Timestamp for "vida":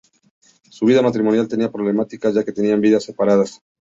0.87-1.03